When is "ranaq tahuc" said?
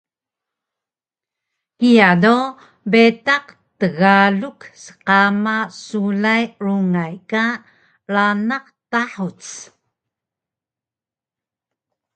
8.13-9.41